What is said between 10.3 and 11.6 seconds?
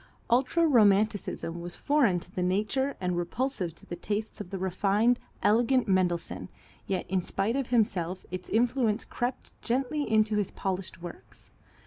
his polished works.